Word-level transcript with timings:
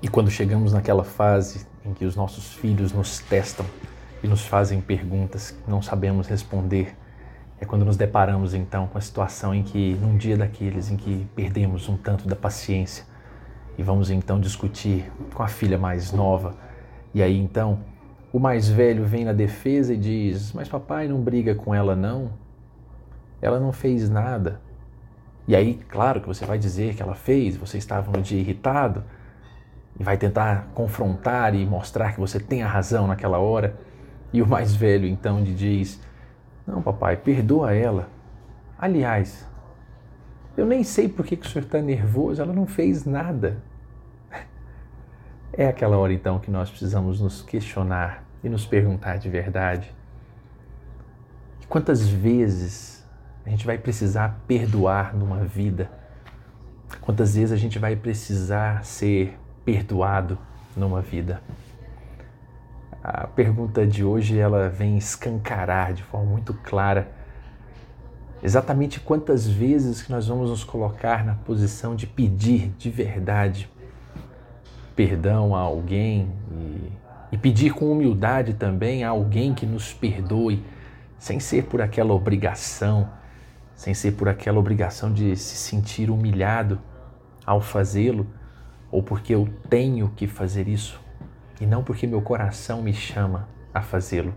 E 0.00 0.06
quando 0.06 0.30
chegamos 0.30 0.72
naquela 0.72 1.02
fase 1.02 1.66
em 1.84 1.92
que 1.92 2.04
os 2.04 2.14
nossos 2.14 2.54
filhos 2.54 2.92
nos 2.92 3.18
testam 3.18 3.66
e 4.22 4.28
nos 4.28 4.46
fazem 4.46 4.80
perguntas 4.80 5.50
que 5.50 5.68
não 5.68 5.82
sabemos 5.82 6.28
responder, 6.28 6.96
é 7.60 7.64
quando 7.64 7.84
nos 7.84 7.96
deparamos 7.96 8.54
então 8.54 8.86
com 8.86 8.96
a 8.96 9.00
situação 9.00 9.52
em 9.52 9.64
que, 9.64 9.94
num 10.00 10.16
dia 10.16 10.36
daqueles 10.36 10.88
em 10.88 10.96
que 10.96 11.26
perdemos 11.34 11.88
um 11.88 11.96
tanto 11.96 12.28
da 12.28 12.36
paciência 12.36 13.04
e 13.76 13.82
vamos 13.82 14.08
então 14.08 14.38
discutir 14.38 15.10
com 15.34 15.42
a 15.42 15.48
filha 15.48 15.76
mais 15.76 16.12
nova, 16.12 16.54
e 17.12 17.20
aí 17.20 17.36
então 17.36 17.80
o 18.32 18.38
mais 18.38 18.68
velho 18.68 19.04
vem 19.04 19.24
na 19.24 19.32
defesa 19.32 19.94
e 19.94 19.96
diz: 19.96 20.52
Mas 20.52 20.68
papai 20.68 21.08
não 21.08 21.20
briga 21.20 21.54
com 21.54 21.74
ela, 21.74 21.96
não. 21.96 22.30
Ela 23.40 23.58
não 23.58 23.72
fez 23.72 24.08
nada. 24.08 24.60
E 25.46 25.56
aí, 25.56 25.80
claro 25.88 26.20
que 26.20 26.26
você 26.26 26.44
vai 26.44 26.58
dizer 26.58 26.94
que 26.94 27.02
ela 27.02 27.14
fez, 27.14 27.56
você 27.56 27.78
estava 27.78 28.12
no 28.12 28.22
dia 28.22 28.38
irritado 28.38 29.02
e 29.98 30.04
vai 30.04 30.16
tentar 30.16 30.68
confrontar 30.74 31.54
e 31.54 31.66
mostrar 31.66 32.12
que 32.12 32.20
você 32.20 32.38
tem 32.38 32.62
a 32.62 32.68
razão 32.68 33.06
naquela 33.06 33.38
hora. 33.38 33.78
E 34.32 34.40
o 34.40 34.46
mais 34.46 34.74
velho 34.74 35.06
então 35.06 35.40
lhe 35.40 35.54
diz: 35.54 36.00
Não, 36.66 36.80
papai, 36.80 37.16
perdoa 37.16 37.74
ela. 37.74 38.08
Aliás, 38.78 39.46
eu 40.56 40.66
nem 40.66 40.84
sei 40.84 41.08
por 41.08 41.24
que, 41.24 41.36
que 41.36 41.46
o 41.46 41.48
senhor 41.48 41.64
está 41.64 41.80
nervoso, 41.80 42.40
ela 42.40 42.52
não 42.52 42.66
fez 42.66 43.04
nada. 43.04 43.58
É 45.52 45.66
aquela 45.66 45.96
hora 45.96 46.12
então 46.12 46.38
que 46.38 46.50
nós 46.50 46.70
precisamos 46.70 47.20
nos 47.20 47.42
questionar 47.42 48.24
e 48.44 48.48
nos 48.48 48.64
perguntar 48.64 49.16
de 49.16 49.28
verdade: 49.28 49.92
quantas 51.68 52.06
vezes 52.06 53.04
a 53.44 53.50
gente 53.50 53.66
vai 53.66 53.78
precisar 53.78 54.40
perdoar 54.46 55.16
numa 55.16 55.44
vida? 55.44 55.90
Quantas 57.00 57.34
vezes 57.34 57.52
a 57.52 57.56
gente 57.56 57.78
vai 57.78 57.96
precisar 57.96 58.84
ser 58.84 59.38
perdoado 59.68 60.38
numa 60.74 61.02
vida? 61.02 61.42
A 63.04 63.26
pergunta 63.26 63.86
de 63.86 64.02
hoje 64.02 64.38
ela 64.38 64.70
vem 64.70 64.96
escancarar 64.96 65.92
de 65.92 66.02
forma 66.02 66.24
muito 66.24 66.54
clara 66.54 67.06
exatamente 68.42 68.98
quantas 68.98 69.46
vezes 69.46 70.00
que 70.00 70.10
nós 70.10 70.26
vamos 70.26 70.48
nos 70.48 70.64
colocar 70.64 71.22
na 71.22 71.34
posição 71.34 71.94
de 71.94 72.06
pedir 72.06 72.70
de 72.78 72.88
verdade 72.88 73.68
perdão 74.96 75.54
a 75.54 75.60
alguém 75.60 76.32
e, 76.50 76.92
e 77.32 77.36
pedir 77.36 77.74
com 77.74 77.92
humildade 77.92 78.54
também 78.54 79.04
a 79.04 79.10
alguém 79.10 79.52
que 79.52 79.66
nos 79.66 79.92
perdoe, 79.92 80.64
sem 81.18 81.38
ser 81.38 81.64
por 81.64 81.82
aquela 81.82 82.14
obrigação, 82.14 83.06
sem 83.76 83.92
ser 83.92 84.12
por 84.12 84.30
aquela 84.30 84.58
obrigação 84.58 85.12
de 85.12 85.36
se 85.36 85.56
sentir 85.56 86.08
humilhado 86.08 86.80
ao 87.44 87.60
fazê-lo, 87.60 88.26
ou 88.90 89.02
porque 89.02 89.34
eu 89.34 89.48
tenho 89.68 90.08
que 90.16 90.26
fazer 90.26 90.68
isso, 90.68 91.00
e 91.60 91.66
não 91.66 91.82
porque 91.82 92.06
meu 92.06 92.22
coração 92.22 92.82
me 92.82 92.92
chama 92.92 93.48
a 93.72 93.82
fazê-lo. 93.82 94.34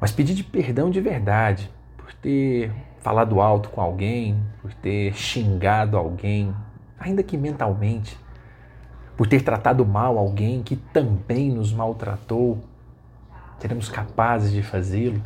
Mas 0.00 0.12
pedir 0.12 0.34
de 0.34 0.44
perdão 0.44 0.90
de 0.90 1.00
verdade, 1.00 1.70
por 1.96 2.12
ter 2.14 2.72
falado 3.00 3.40
alto 3.40 3.68
com 3.68 3.80
alguém, 3.80 4.42
por 4.62 4.72
ter 4.74 5.14
xingado 5.14 5.96
alguém, 5.96 6.54
ainda 6.98 7.22
que 7.22 7.36
mentalmente, 7.36 8.18
por 9.16 9.26
ter 9.26 9.42
tratado 9.42 9.84
mal 9.84 10.16
alguém 10.16 10.62
que 10.62 10.76
também 10.76 11.50
nos 11.50 11.72
maltratou, 11.72 12.58
seremos 13.58 13.88
capazes 13.88 14.52
de 14.52 14.62
fazê-lo? 14.62 15.22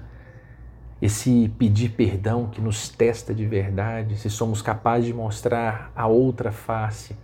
Esse 1.01 1.53
pedir 1.59 1.91
perdão 1.91 2.47
que 2.47 2.61
nos 2.61 2.89
testa 2.89 3.35
de 3.35 3.47
verdade, 3.47 4.17
se 4.17 4.31
somos 4.31 4.63
capazes 4.63 5.07
de 5.07 5.15
mostrar 5.15 5.93
a 5.95 6.07
outra 6.07 6.51
face, 6.51 7.17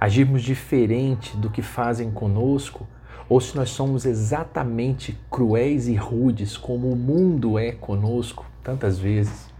agirmos 0.00 0.42
diferente 0.42 1.36
do 1.36 1.50
que 1.50 1.62
fazem 1.62 2.10
conosco, 2.10 2.86
ou 3.28 3.40
se 3.40 3.56
nós 3.56 3.70
somos 3.70 4.06
exatamente 4.06 5.18
cruéis 5.30 5.86
e 5.88 5.94
rudes 5.94 6.56
como 6.56 6.90
o 6.90 6.96
mundo 6.96 7.58
é 7.58 7.72
conosco 7.72 8.46
tantas 8.62 8.98
vezes. 8.98 9.52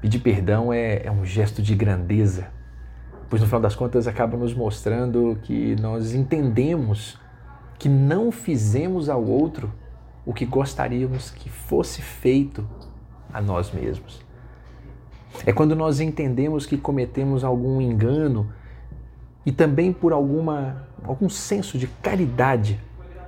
Pedir 0.00 0.18
perdão 0.20 0.72
é, 0.72 1.02
é 1.04 1.10
um 1.10 1.24
gesto 1.24 1.62
de 1.62 1.74
grandeza, 1.74 2.48
pois 3.28 3.40
no 3.40 3.46
final 3.46 3.60
das 3.60 3.76
contas 3.76 4.06
acaba 4.08 4.36
nos 4.36 4.54
mostrando 4.54 5.38
que 5.42 5.76
nós 5.76 6.14
entendemos 6.14 7.18
que 7.78 7.88
não 7.88 8.32
fizemos 8.32 9.08
ao 9.08 9.24
outro 9.24 9.72
o 10.24 10.34
que 10.34 10.44
gostaríamos 10.44 11.30
que 11.30 11.48
fosse 11.48 12.02
feito 12.02 12.66
a 13.32 13.40
nós 13.40 13.70
mesmos. 13.72 14.20
É 15.46 15.52
quando 15.52 15.76
nós 15.76 16.00
entendemos 16.00 16.66
que 16.66 16.76
cometemos 16.76 17.44
algum 17.44 17.80
engano 17.80 18.50
e 19.44 19.52
também 19.52 19.92
por 19.92 20.12
alguma 20.12 20.86
algum 21.04 21.28
senso 21.28 21.78
de 21.78 21.86
caridade, 21.86 22.78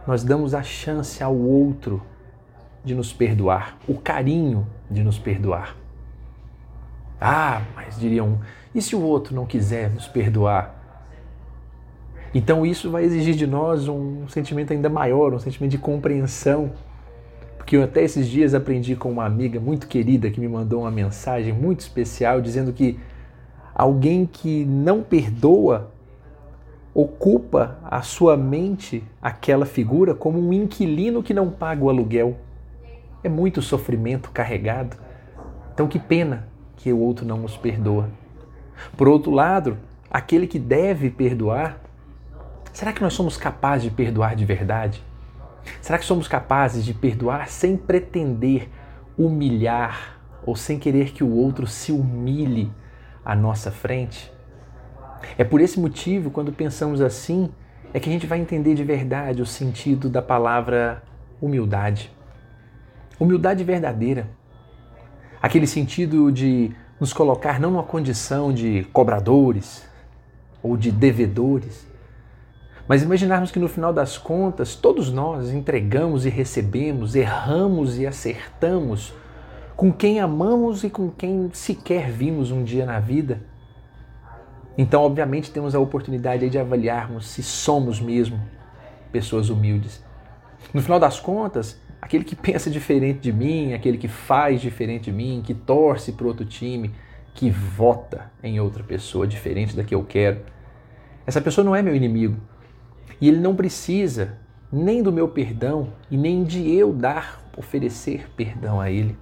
nós 0.07 0.23
damos 0.23 0.55
a 0.55 0.63
chance 0.63 1.23
ao 1.23 1.35
outro 1.35 2.03
de 2.85 2.95
nos 2.95 3.13
perdoar, 3.13 3.79
o 3.89 3.95
carinho 3.95 4.67
de 4.91 5.03
nos 5.03 5.19
perdoar. 5.19 5.77
Ah, 7.21 7.63
mas 7.77 7.99
diriam, 7.99 8.41
e 8.75 8.83
se 8.83 8.97
o 8.97 9.01
outro 9.01 9.35
não 9.35 9.47
quiser 9.47 9.91
nos 9.91 10.09
perdoar? 10.09 10.83
Então 12.35 12.65
isso 12.65 12.91
vai 12.91 13.05
exigir 13.05 13.35
de 13.35 13.47
nós 13.47 13.87
um 13.89 14.27
sentimento 14.29 14.73
ainda 14.73 14.89
maior, 14.89 15.33
um 15.33 15.39
sentimento 15.39 15.71
de 15.71 15.79
compreensão. 15.79 16.73
Porque 17.57 17.77
eu 17.77 17.85
até 17.85 18.03
esses 18.03 18.27
dias 18.27 18.55
aprendi 18.55 18.97
com 18.97 19.13
uma 19.13 19.25
amiga 19.25 19.61
muito 19.61 19.87
querida 19.87 20.31
que 20.31 20.41
me 20.41 20.49
mandou 20.49 20.81
uma 20.81 20.91
mensagem 20.91 21.53
muito 21.53 21.81
especial 21.81 22.41
dizendo 22.41 22.73
que 22.73 22.99
alguém 23.75 24.27
que 24.27 24.65
não 24.65 25.03
perdoa 25.03 25.92
ocupa 26.95 27.79
a 27.85 28.03
sua 28.03 28.37
mente 28.37 29.03
aquela 29.21 29.65
figura 29.65 30.15
como 30.15 30.39
um 30.39 30.53
inquilino 30.53 31.23
que 31.23 31.33
não 31.33 31.51
paga 31.51 31.85
o 31.85 31.89
aluguel. 31.89 32.37
É 33.25 33.29
muito 33.29 33.63
sofrimento 33.63 34.31
carregado. 34.31 34.97
Então 35.73 35.89
que 35.89 35.99
pena 35.99 36.49
que 36.77 36.93
o 36.93 36.99
outro 36.99 37.25
não 37.25 37.39
nos 37.39 37.57
perdoa. 37.57 38.11
Por 38.97 39.09
outro 39.09 39.31
lado, 39.31 39.79
aquele 40.11 40.47
que 40.47 40.59
deve 40.59 41.09
perdoar, 41.09 41.81
será 42.73 42.93
que 42.93 43.01
nós 43.01 43.15
somos 43.15 43.37
capazes 43.37 43.85
de 43.85 43.91
perdoar 43.91 44.35
de 44.35 44.45
verdade? 44.45 45.03
Será 45.81 45.99
que 45.99 46.05
somos 46.05 46.27
capazes 46.27 46.85
de 46.85 46.93
perdoar 46.93 47.49
sem 47.49 47.77
pretender 47.77 48.69
humilhar 49.17 50.21
ou 50.45 50.57
sem 50.57 50.79
querer 50.79 51.13
que 51.13 51.23
o 51.23 51.31
outro 51.31 51.67
se 51.67 51.93
humilhe 51.93 52.71
à 53.25 53.37
nossa 53.37 53.71
frente? 53.71 54.33
É 55.39 55.45
por 55.45 55.61
esse 55.61 55.79
motivo, 55.79 56.31
quando 56.31 56.53
pensamos 56.53 57.01
assim, 57.01 57.51
é 57.93 58.01
que 58.01 58.09
a 58.09 58.13
gente 58.13 58.27
vai 58.27 58.41
entender 58.41 58.75
de 58.75 58.85
verdade 58.85 59.43
o 59.43 59.47
sentido 59.47 60.09
da 60.09 60.23
palavra 60.23 61.03
humildade. 61.41 62.11
Humildade 63.19 63.65
verdadeira 63.65 64.29
aquele 65.43 65.67
sentido 65.67 66.31
de 66.31 66.71
nos 67.01 67.13
colocar 67.13 67.59
não 67.59 67.73
numa 67.73 67.83
condição 67.83 68.53
de 68.53 68.87
cobradores 68.93 69.85
ou 70.63 70.77
de 70.77 70.93
devedores, 70.93 71.85
mas 72.87 73.03
imaginarmos 73.03 73.51
que 73.51 73.59
no 73.59 73.69
final 73.69 73.93
das 73.93 74.17
contas 74.17 74.77
todos 74.77 75.11
nós 75.11 75.51
entregamos 75.51 76.25
e 76.25 76.29
recebemos, 76.29 77.17
erramos 77.17 77.99
e 77.99 78.07
acertamos 78.07 79.13
com 79.75 79.93
quem 79.93 80.21
amamos 80.21 80.85
e 80.85 80.91
com 80.91 81.11
quem 81.11 81.51
sequer 81.53 82.09
vimos 82.09 82.53
um 82.53 82.63
dia 82.63 82.87
na 82.87 83.01
vida. 83.01 83.41
Então, 84.77 85.03
obviamente, 85.03 85.51
temos 85.51 85.75
a 85.75 85.81
oportunidade 85.81 86.49
de 86.49 86.59
avaliarmos 86.59 87.27
se 87.27 87.43
somos 87.43 88.01
mesmo 88.01 88.41
pessoas 89.11 89.51
humildes. 89.51 90.03
No 90.73 90.81
final 90.81 90.99
das 90.99 91.21
contas, 91.21 91.79
aquele 92.01 92.25
que 92.25 92.35
pensa 92.37 92.71
diferente 92.71 93.21
de 93.21 93.33
mim, 93.33 93.75
aquele 93.75 93.99
que 93.99 94.09
faz 94.09 94.61
diferente 94.61 95.05
de 95.05 95.13
mim, 95.13 95.43
que 95.45 95.55
torce 95.55 96.13
para 96.13 96.27
outro 96.27 96.45
time, 96.45 96.91
que 97.35 97.51
vota 97.51 98.31
em 98.43 98.61
outra 98.61 98.83
pessoa 98.83 99.27
diferente 99.27 99.77
da 99.77 99.85
que 99.85 99.95
eu 99.95 100.05
quero. 100.05 100.41
Essa 101.27 101.41
pessoa 101.41 101.65
não 101.65 101.77
é 101.77 101.83
meu 101.83 101.95
inimigo. 101.95 102.37
E 103.21 103.29
ele 103.29 103.39
não 103.39 103.55
precisa 103.55 104.39
nem 104.73 105.03
do 105.03 105.13
meu 105.13 105.29
perdão 105.29 105.93
e 106.11 106.17
nem 106.17 106.43
de 106.43 106.71
eu 106.75 106.93
dar, 106.93 107.43
oferecer 107.57 108.31
perdão 108.35 108.81
a 108.81 108.91
ele. 108.91 109.17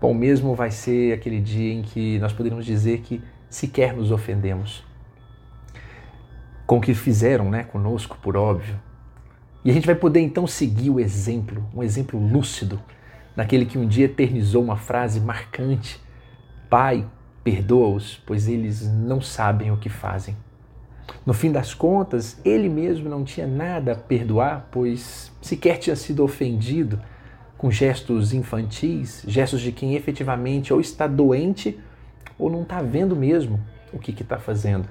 Bom, 0.00 0.12
mesmo 0.12 0.54
vai 0.54 0.70
ser 0.70 1.14
aquele 1.14 1.40
dia 1.40 1.72
em 1.72 1.82
que 1.82 2.18
nós 2.18 2.32
poderíamos 2.32 2.66
dizer 2.66 3.00
que 3.00 3.22
sequer 3.52 3.92
nos 3.92 4.10
ofendemos 4.10 4.82
com 6.66 6.78
o 6.78 6.80
que 6.80 6.94
fizeram 6.94 7.50
né, 7.50 7.64
conosco, 7.64 8.16
por 8.22 8.34
óbvio, 8.34 8.80
e 9.62 9.70
a 9.70 9.74
gente 9.74 9.86
vai 9.86 9.94
poder 9.94 10.20
então 10.20 10.46
seguir 10.46 10.88
o 10.88 10.98
exemplo, 10.98 11.62
um 11.74 11.82
exemplo 11.82 12.18
lúcido, 12.18 12.80
daquele 13.36 13.66
que 13.66 13.76
um 13.76 13.86
dia 13.86 14.06
eternizou 14.06 14.62
uma 14.64 14.76
frase 14.76 15.20
marcante: 15.20 16.00
Pai, 16.70 17.06
perdoa-os, 17.44 18.20
pois 18.26 18.48
eles 18.48 18.90
não 18.90 19.20
sabem 19.20 19.70
o 19.70 19.76
que 19.76 19.90
fazem. 19.90 20.34
No 21.26 21.34
fim 21.34 21.52
das 21.52 21.74
contas, 21.74 22.40
ele 22.44 22.70
mesmo 22.70 23.08
não 23.08 23.22
tinha 23.22 23.46
nada 23.46 23.92
a 23.92 23.96
perdoar, 23.96 24.68
pois 24.72 25.30
sequer 25.42 25.76
tinha 25.76 25.94
sido 25.94 26.24
ofendido 26.24 26.98
com 27.58 27.70
gestos 27.70 28.32
infantis, 28.32 29.22
gestos 29.28 29.60
de 29.60 29.70
quem 29.72 29.94
efetivamente 29.94 30.72
ou 30.72 30.80
está 30.80 31.06
doente 31.06 31.78
ou 32.38 32.50
não 32.50 32.62
está 32.62 32.82
vendo 32.82 33.14
mesmo 33.14 33.60
o 33.92 33.98
que 33.98 34.10
está 34.10 34.38
fazendo. 34.38 34.88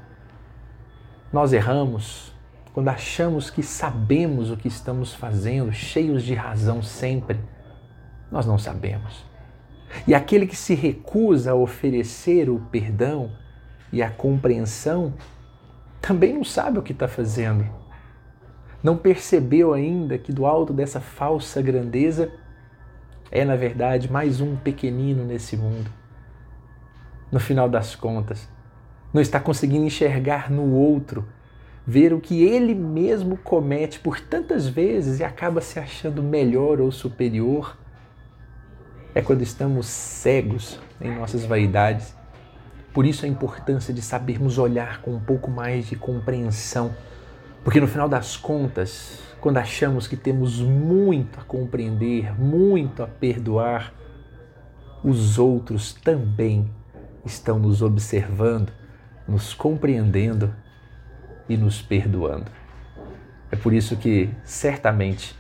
nós 1.32 1.54
erramos, 1.54 2.34
quando 2.74 2.90
achamos 2.90 3.50
que 3.50 3.64
sabemos 3.64 4.52
o 4.52 4.58
que 4.58 4.68
estamos 4.68 5.14
fazendo, 5.14 5.72
cheios 5.74 6.24
de 6.24 6.34
razão 6.34 6.82
sempre, 6.82 7.40
nós 8.32 8.46
não 8.46 8.58
sabemos. 8.58 9.26
E 10.08 10.14
aquele 10.14 10.48
que 10.48 10.56
se 10.56 10.74
recusa 10.74 11.52
a 11.52 11.56
oferecer 11.56 12.50
o 12.50 12.60
perdão 12.72 13.32
e 13.92 14.02
a 14.02 14.10
compreensão 14.10 15.14
também 16.02 16.34
não 16.34 16.44
sabe 16.44 16.80
o 16.80 16.82
que 16.82 16.94
está 16.94 17.08
fazendo. 17.08 17.66
Não 18.82 18.98
percebeu 18.98 19.74
ainda 19.74 20.18
que 20.18 20.32
do 20.32 20.46
alto 20.46 20.74
dessa 20.74 21.00
falsa 21.00 21.62
grandeza 21.62 22.32
é, 23.30 23.46
na 23.46 23.56
verdade, 23.56 24.12
mais 24.12 24.42
um 24.42 24.56
pequenino 24.58 25.24
nesse 25.24 25.56
mundo. 25.56 25.90
No 27.32 27.40
final 27.40 27.70
das 27.70 27.96
contas, 27.96 28.50
não 29.14 29.22
está 29.22 29.40
conseguindo 29.40 29.86
enxergar 29.86 30.52
no 30.52 30.74
outro, 30.74 31.26
ver 31.88 32.14
o 32.14 32.20
que 32.20 32.44
ele 32.44 32.76
mesmo 32.76 33.38
comete 33.38 34.00
por 34.00 34.20
tantas 34.20 34.68
vezes 34.68 35.20
e 35.20 35.24
acaba 35.24 35.62
se 35.62 35.80
achando 35.80 36.22
melhor 36.22 36.82
ou 36.82 36.92
superior. 36.92 37.78
É 39.16 39.22
quando 39.22 39.42
estamos 39.42 39.88
cegos 39.88 40.80
em 41.00 41.16
nossas 41.16 41.46
vaidades. 41.46 42.16
Por 42.94 43.06
isso 43.06 43.26
a 43.26 43.28
importância 43.28 43.94
de 43.94 44.02
sabermos 44.02 44.58
olhar 44.58 45.02
com 45.02 45.12
um 45.12 45.20
pouco 45.20 45.50
mais 45.50 45.88
de 45.88 45.96
compreensão, 45.96 46.94
porque 47.64 47.80
no 47.80 47.88
final 47.88 48.10
das 48.10 48.36
contas, 48.36 49.20
quando 49.40 49.58
achamos 49.58 50.08
que 50.08 50.18
temos 50.18 50.60
muito 50.60 51.40
a 51.40 51.44
compreender, 51.44 52.38
muito 52.38 53.02
a 53.02 53.08
perdoar, 53.08 53.94
os 55.04 55.40
outros 55.40 55.94
também 55.94 56.70
estão 57.26 57.60
nos 57.60 57.82
observando, 57.82 58.72
nos 59.28 59.54
compreendendo 59.54 60.54
e 61.48 61.58
nos 61.58 61.82
perdoando. 61.82 62.52
É 63.52 63.56
por 63.56 63.74
isso 63.74 63.98
que, 63.98 64.30
certamente, 64.44 65.36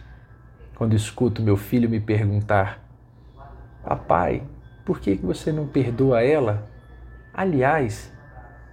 quando 0.75 0.95
escuto 0.95 1.41
meu 1.41 1.55
filho 1.55 1.89
me 1.89 1.99
perguntar: 1.99 2.83
Papai, 3.83 4.43
por 4.85 4.99
que 4.99 5.15
você 5.15 5.51
não 5.51 5.67
perdoa 5.67 6.21
ela? 6.21 6.69
Aliás, 7.33 8.11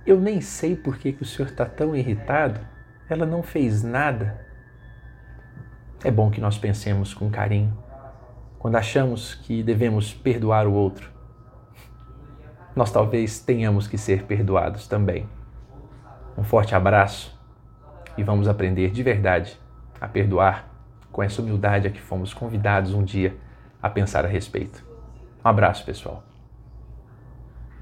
eu 0.06 0.18
nem 0.18 0.40
sei 0.40 0.74
por 0.74 0.98
que, 0.98 1.16
o 1.20 1.24
senhor 1.24 1.48
está 1.48 1.64
tão 1.64 1.94
irritado. 1.94 2.60
Ela 3.08 3.24
não 3.24 3.42
fez 3.42 3.82
nada. 3.82 4.46
É 6.02 6.10
bom 6.10 6.30
que 6.30 6.40
nós 6.40 6.58
pensemos 6.58 7.14
com 7.14 7.30
carinho 7.30 7.76
quando 8.58 8.76
achamos 8.76 9.34
que 9.34 9.62
devemos 9.62 10.12
perdoar 10.12 10.66
o 10.66 10.72
outro. 10.72 11.10
Nós 12.78 12.92
talvez 12.92 13.40
tenhamos 13.40 13.88
que 13.88 13.98
ser 13.98 14.22
perdoados 14.22 14.86
também. 14.86 15.28
Um 16.36 16.44
forte 16.44 16.76
abraço 16.76 17.36
e 18.16 18.22
vamos 18.22 18.46
aprender 18.46 18.92
de 18.92 19.02
verdade 19.02 19.58
a 20.00 20.06
perdoar 20.06 20.64
com 21.10 21.20
essa 21.20 21.42
humildade 21.42 21.88
a 21.88 21.90
que 21.90 22.00
fomos 22.00 22.32
convidados 22.32 22.94
um 22.94 23.02
dia 23.02 23.36
a 23.82 23.90
pensar 23.90 24.24
a 24.24 24.28
respeito. 24.28 24.84
Um 25.44 25.48
abraço, 25.48 25.84
pessoal. 25.84 26.22